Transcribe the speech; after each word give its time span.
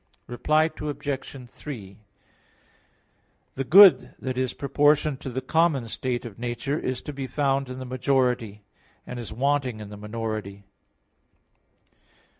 Reply 0.25 0.63
Obj. 0.81 1.47
3: 1.49 1.97
The 3.53 3.63
good 3.63 4.15
that 4.17 4.35
is 4.35 4.53
proportionate 4.55 5.19
to 5.19 5.29
the 5.29 5.41
common 5.43 5.87
state 5.89 6.25
of 6.25 6.39
nature 6.39 6.79
is 6.79 7.03
to 7.03 7.13
be 7.13 7.27
found 7.27 7.69
in 7.69 7.77
the 7.77 7.85
majority; 7.85 8.63
and 9.05 9.19
is 9.19 9.31
wanting 9.31 9.79
in 9.79 9.89
the 9.89 9.97
minority. 9.97 10.63